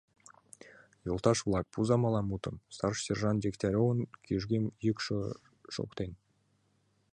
—Йолташ-влак, 1.05 1.65
пуыза 1.73 1.97
мылам 2.01 2.25
мутым!— 2.31 2.55
старший 2.75 3.03
сержант 3.07 3.39
Дегтяревын 3.43 3.99
кӱжгӧ 4.25 4.57
йӱкшӧ 4.85 5.17
шоктыш. 5.75 6.09